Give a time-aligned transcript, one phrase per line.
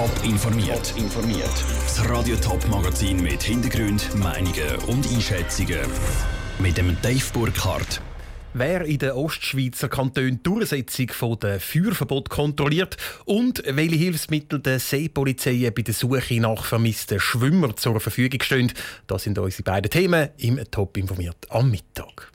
[0.00, 0.94] Top informiert.
[0.96, 1.52] informiert.
[1.84, 5.78] Das Radio Top Magazin mit Hintergrund, Meinungen und Einschätzungen
[6.58, 8.00] mit dem Dave Burkhardt.
[8.54, 15.70] Wer in den Ostschweizer Kantonen die Durchsetzung der Feuerverbot kontrolliert und welche Hilfsmittel der Seepolizei
[15.70, 18.72] bei der Suche nach vermissten Schwimmern zur Verfügung stehen,
[19.06, 22.32] das sind unsere beiden Themen im Top informiert am Mittag.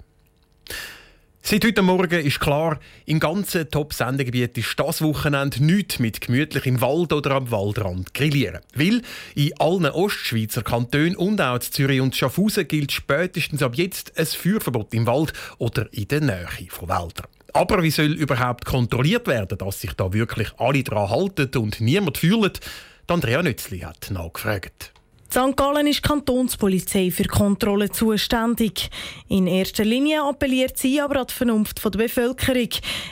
[1.48, 6.82] Seit heute Morgen ist klar, im ganzen Top-Sendegebiet ist das Wochenende nichts mit gemütlich im
[6.82, 8.62] Wald oder am Waldrand grillieren.
[8.73, 9.04] Weil
[9.35, 14.26] in allen Ostschweizer Kantonen und auch in Zürich und Schaffhausen gilt spätestens ab jetzt ein
[14.26, 17.27] Feuerverbot im Wald oder in der Nähe von Wäldern.
[17.54, 22.18] Aber wie soll überhaupt kontrolliert werden, dass sich da wirklich alle daran halten und niemand
[22.18, 22.59] fühlt?
[23.05, 24.95] Andrea Nützli hat nachgefragt.
[25.35, 25.57] St.
[25.57, 28.89] Gallen ist Kantonspolizei für Kontrollen zuständig.
[29.27, 32.70] In erster Linie appelliert sie aber an die Vernunft der Bevölkerung.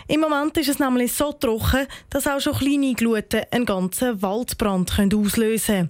[0.07, 4.97] Im Moment ist es nämlich so trocken, dass auch schon kleine Gluten einen ganzen Waldbrand
[5.13, 5.89] auslösen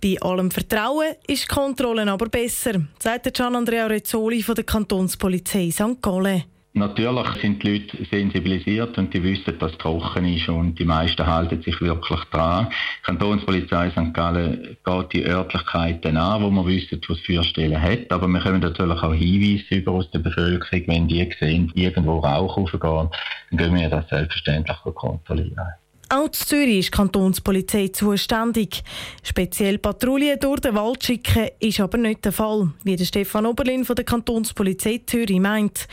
[0.00, 5.70] Bei allem Vertrauen ist die Kontrolle aber besser, sagt Gian Andrea Rezzoli von der Kantonspolizei
[5.70, 6.00] St.
[6.00, 6.44] Gallen.
[6.76, 11.24] Natürlich sind die Leute sensibilisiert und die wissen, dass es trocken ist und die meisten
[11.24, 12.66] halten sich wirklich dran.
[12.68, 14.12] Die Kantonspolizei St.
[14.12, 18.10] Gallen geht die Örtlichkeiten an, wo man wissen, was Feuerstellen hat.
[18.10, 22.56] Aber wir können natürlich auch Hinweise über aus der Bevölkerung, wenn die sehen, irgendwo Rauch
[22.56, 23.08] aufgehen,
[23.50, 25.74] dann gehen wir das selbstverständlich kontrollieren.
[26.08, 28.82] Auch in Zürich ist die Kantonspolizei zuständig.
[29.22, 33.84] Speziell Patrouillen durch den Wald schicken ist aber nicht der Fall, wie der Stefan Oberlin
[33.84, 35.88] von der Kantonspolizei Zürich meint.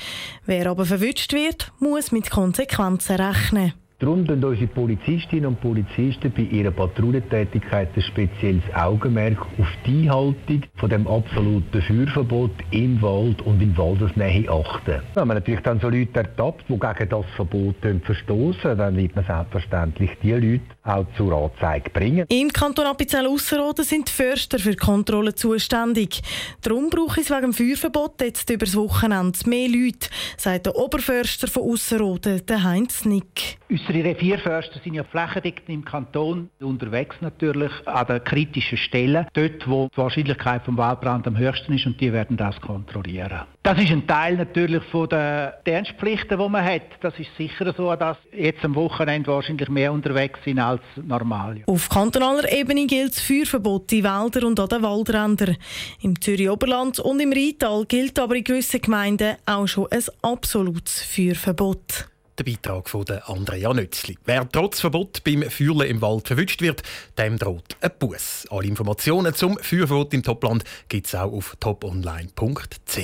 [0.46, 3.74] Wer aber verwünscht wird, muss mit Konsequenzen rechnen.
[4.02, 10.64] Darum legen unsere Polizistinnen und Polizisten bei ihrer Patrouillentätigkeit ein spezielles Augenmerk auf die Einhaltung
[10.78, 15.04] von dem absoluten Feuerverbot im Wald und in Waldesnähe achten.
[15.14, 19.24] Wenn man natürlich dann so Leute ertappt, die gegen das Verbot verstoßen, dann wird man
[19.24, 22.26] selbstverständlich die Leute auch zur Anzeige bringen.
[22.30, 26.22] Im Kanton Appenzell-Ausserrhoden sind die Förster für die Kontrolle zuständig.
[26.62, 31.48] Darum brauche ich wegen dem Feuerverbot jetzt über das Wochenende mehr Leute, sagt der Oberförster
[31.48, 33.58] von Ausserrhoden, Heinz Nick.
[33.70, 39.88] Unsere Revierförster sind ja flächendeckend im Kanton unterwegs natürlich an den kritischen Stellen, dort wo
[39.88, 43.42] die Wahrscheinlichkeit vom Waldbrand am höchsten ist und die werden das kontrollieren.
[43.64, 46.82] Das ist ein Teil natürlich von den Dienstpflichten, die man hat.
[47.02, 51.64] Das ist sicher so, dass jetzt am Wochenende wahrscheinlich mehr unterwegs sind als normal.
[51.66, 55.58] Auf kantonaler Ebene gilt das Feuerverbot in Wäldern und an den Waldrändern.
[56.02, 62.08] Im Zürich-Oberland und im Rheintal gilt aber in gewissen Gemeinden auch schon ein absolutes Feuerverbot.
[62.38, 64.18] Der Beitrag von Andrea Nützli.
[64.26, 66.82] Wer trotz Verbot beim Feuerle im Wald verwünscht wird,
[67.18, 68.48] dem droht ein Bus.
[68.50, 72.98] Alle Informationen zum Feuerverbot im Topland gibt es auch auf toponline.ch.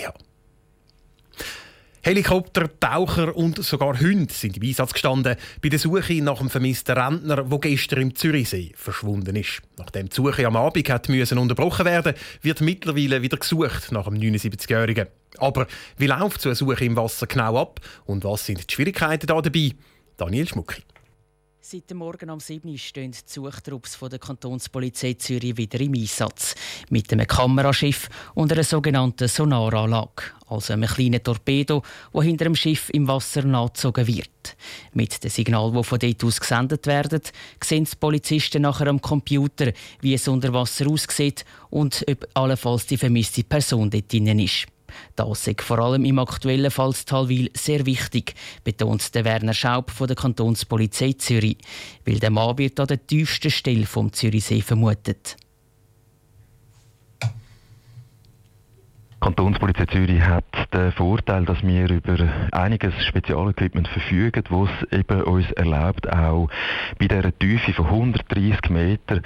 [2.08, 6.98] Helikopter, Taucher und sogar Hunde sind im Einsatz gestanden bei der Suche nach einem vermissten
[6.98, 9.62] Rentner, der gestern im Zürichsee verschwunden ist.
[9.78, 14.14] Nachdem die Suche am Abend hat müssen unterbrochen werden wird mittlerweile wieder gesucht nach dem
[14.14, 15.08] 79-Jährigen.
[15.40, 15.68] Aber
[15.98, 19.42] wie läuft so eine Suche im Wasser genau ab und was sind die Schwierigkeiten da
[19.42, 19.74] dabei?
[20.16, 20.84] Daniel Schmucki.
[21.70, 26.56] Seit dem Morgen um 7 Uhr stehen die Suchtrupps der Kantonspolizei Zürich wieder im Einsatz.
[26.90, 31.84] Mit einem Kameraschiff und einer sogenannten Sonaranlage, also einem kleinen Torpedo,
[32.14, 34.56] wo hinter dem Schiff im Wasser nachgezogen wird.
[34.94, 37.20] Mit dem Signal, wo von dort aus gesendet werden,
[37.62, 42.96] sehen die Polizisten nachher am Computer, wie es unter Wasser aussieht und ob allenfalls die
[42.96, 44.68] vermisste Person dort drin ist.
[45.16, 50.08] Das ist vor allem im aktuellen Fall Talwil sehr wichtig, betont der Werner Schaub von
[50.08, 51.58] der Kantonspolizei Zürich,
[52.06, 55.38] weil der Mann wird an der tiefsten Stelle vom Zürichsee vermutet.
[59.18, 65.52] Die Kantonspolizei Zürich hat den Vorteil, dass wir über einiges Spezialequipment verfügen, es eben uns
[65.54, 66.50] erlaubt, auch
[67.00, 69.24] bei dieser Tiefe von 130 Metern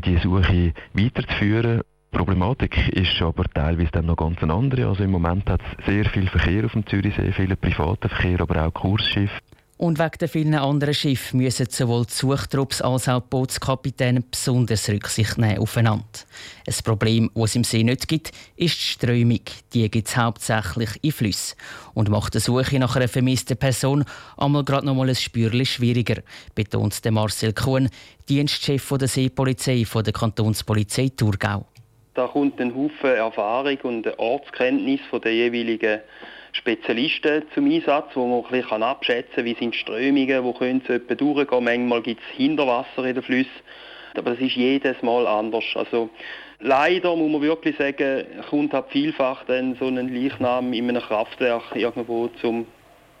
[0.00, 1.82] die Suche weiterzuführen.
[2.16, 4.86] Die Problematik ist aber teilweise dann noch ganz andere.
[4.86, 8.66] Also im Moment hat es sehr viel Verkehr auf dem Zürichsee, viele private Verkehr, aber
[8.66, 9.38] auch Kursschiffe.
[9.76, 14.88] Und wegen der vielen anderen Schiffe müssen sowohl die Suchtrupps als auch die Bootskapitäne besonders
[14.88, 16.06] Rücksicht nehmen aufeinander.
[16.66, 19.42] Ein Problem, das es im See nicht gibt, ist die Strömung.
[19.74, 21.58] Die gibt es hauptsächlich in Flüssen
[21.92, 24.04] und macht die Suche nach einer vermissten Person
[24.38, 26.22] einmal gerade noch mal ein Spürchen schwieriger,
[26.54, 27.90] betont Marcel Kuhn,
[28.26, 31.66] Dienstchef der Seepolizei der Kantonspolizei Thurgau.
[32.16, 36.00] Da kommt ein Haufen Erfahrung und Ortskenntnis von den jeweiligen
[36.52, 40.82] Spezialisten zum Einsatz, wo man ein bisschen abschätzen kann, wie sind die Strömungen, wo können
[40.86, 41.64] sie etwa durchgehen.
[41.64, 43.50] Manchmal gibt es Hinterwasser in den Flüssen,
[44.16, 45.64] aber das ist jedes Mal anders.
[45.74, 46.08] Also
[46.58, 51.64] leider muss man wirklich sagen, kommt halt vielfach dann so ein Leichnam in einem Kraftwerk
[51.74, 52.66] irgendwo zum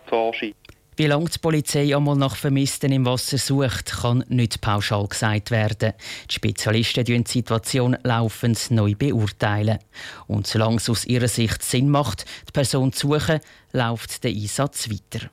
[0.06, 0.54] Vorschein.
[0.98, 5.92] Wie lange die Polizei einmal nach Vermissten im Wasser sucht, kann nicht pauschal gesagt werden.
[6.30, 9.78] Die Spezialisten die Situation laufend neu beurteilen.
[10.26, 13.40] Und solange es aus ihrer Sicht Sinn macht, die Person zu suchen,
[13.72, 15.28] läuft der Einsatz weiter.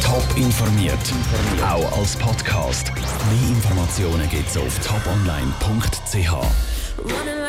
[0.00, 0.96] Top informiert,
[1.60, 2.92] auch als Podcast.
[2.94, 6.34] Mehr Informationen gibt es auf toponline.ch.